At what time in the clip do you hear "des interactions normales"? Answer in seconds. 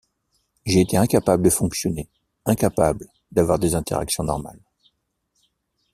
3.59-4.59